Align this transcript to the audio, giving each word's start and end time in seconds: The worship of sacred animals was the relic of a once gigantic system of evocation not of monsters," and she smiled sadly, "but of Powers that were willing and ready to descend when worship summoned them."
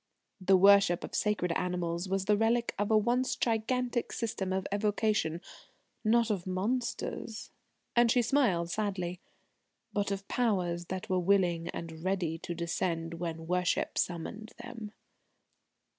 The 0.43 0.57
worship 0.57 1.03
of 1.03 1.13
sacred 1.13 1.51
animals 1.51 2.09
was 2.09 2.25
the 2.25 2.35
relic 2.35 2.73
of 2.79 2.89
a 2.89 2.97
once 2.97 3.35
gigantic 3.35 4.11
system 4.11 4.51
of 4.51 4.65
evocation 4.73 5.41
not 6.03 6.31
of 6.31 6.47
monsters," 6.47 7.51
and 7.95 8.09
she 8.09 8.23
smiled 8.23 8.71
sadly, 8.71 9.19
"but 9.93 10.09
of 10.09 10.27
Powers 10.27 10.85
that 10.85 11.07
were 11.07 11.19
willing 11.19 11.67
and 11.67 12.03
ready 12.03 12.39
to 12.39 12.55
descend 12.55 13.19
when 13.19 13.45
worship 13.45 13.95
summoned 13.95 14.53
them." 14.57 14.91